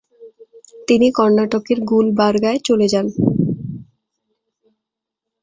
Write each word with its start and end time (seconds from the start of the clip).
তিনি 0.87 1.07
কর্ণাটকের 1.17 1.79
গুলবার্গায় 1.89 2.59
চলে 2.67 2.87
যান। 2.93 3.07